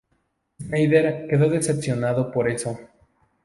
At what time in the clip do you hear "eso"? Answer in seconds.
2.49-2.79